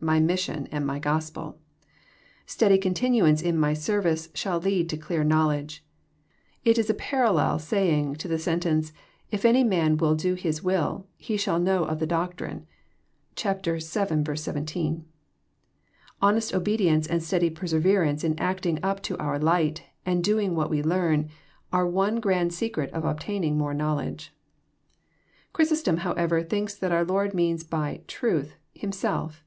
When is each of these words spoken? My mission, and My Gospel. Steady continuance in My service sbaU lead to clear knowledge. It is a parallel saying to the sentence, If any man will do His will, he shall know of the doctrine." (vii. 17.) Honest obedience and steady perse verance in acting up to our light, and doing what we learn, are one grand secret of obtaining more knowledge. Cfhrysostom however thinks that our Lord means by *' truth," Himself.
My 0.00 0.20
mission, 0.20 0.68
and 0.72 0.86
My 0.86 0.98
Gospel. 0.98 1.58
Steady 2.46 2.78
continuance 2.78 3.42
in 3.42 3.58
My 3.58 3.74
service 3.74 4.28
sbaU 4.28 4.64
lead 4.64 4.88
to 4.88 4.96
clear 4.96 5.22
knowledge. 5.22 5.84
It 6.64 6.78
is 6.78 6.88
a 6.88 6.94
parallel 6.94 7.58
saying 7.58 8.14
to 8.14 8.26
the 8.26 8.38
sentence, 8.38 8.94
If 9.30 9.44
any 9.44 9.62
man 9.62 9.98
will 9.98 10.14
do 10.14 10.32
His 10.32 10.62
will, 10.62 11.08
he 11.18 11.36
shall 11.36 11.58
know 11.60 11.84
of 11.84 11.98
the 11.98 12.06
doctrine." 12.06 12.66
(vii. 13.38 13.78
17.) 13.80 15.04
Honest 16.22 16.54
obedience 16.54 17.06
and 17.06 17.22
steady 17.22 17.50
perse 17.50 17.72
verance 17.74 18.24
in 18.24 18.38
acting 18.38 18.78
up 18.82 19.02
to 19.02 19.18
our 19.18 19.38
light, 19.38 19.82
and 20.06 20.24
doing 20.24 20.54
what 20.54 20.70
we 20.70 20.82
learn, 20.82 21.28
are 21.70 21.86
one 21.86 22.18
grand 22.18 22.54
secret 22.54 22.90
of 22.94 23.04
obtaining 23.04 23.58
more 23.58 23.74
knowledge. 23.74 24.32
Cfhrysostom 25.54 25.98
however 25.98 26.42
thinks 26.42 26.74
that 26.74 26.92
our 26.92 27.04
Lord 27.04 27.34
means 27.34 27.62
by 27.62 28.00
*' 28.04 28.08
truth," 28.08 28.54
Himself. 28.74 29.44